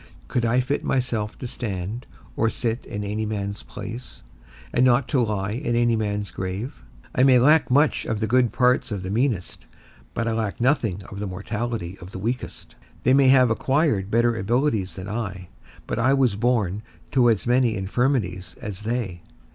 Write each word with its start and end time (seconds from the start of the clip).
Could 0.27 0.45
I 0.45 0.61
fit 0.61 0.83
myself 0.83 1.37
to 1.37 1.45
stand 1.45 2.07
or 2.35 2.49
sit 2.49 2.87
in 2.87 3.03
any 3.03 3.23
man's 3.23 3.61
place, 3.61 4.23
and 4.73 4.83
not 4.83 5.07
to 5.09 5.21
lie 5.23 5.51
in 5.51 5.75
any 5.75 5.95
man's 5.95 6.31
grave? 6.31 6.81
I 7.13 7.21
may 7.21 7.37
lack 7.37 7.69
much 7.69 8.05
of 8.07 8.19
the 8.19 8.25
good 8.25 8.51
parts 8.51 8.91
of 8.91 9.03
the 9.03 9.11
meanest, 9.11 9.67
but 10.15 10.27
I 10.27 10.31
lack 10.33 10.59
nothing 10.59 11.03
of 11.11 11.19
the 11.19 11.27
mortality 11.27 11.99
of 12.01 12.13
the 12.13 12.17
weakest; 12.17 12.73
they 13.03 13.13
may 13.13 13.27
have 13.29 13.51
acquired 13.51 14.09
better 14.09 14.35
abilities 14.35 14.95
than 14.95 15.07
I, 15.07 15.49
but 15.85 15.99
I 15.99 16.15
was 16.15 16.35
born 16.35 16.81
to 17.11 17.29
as 17.29 17.45
many 17.45 17.75
infirmities 17.75 18.55
as 18.59 18.81
they. 18.81 19.21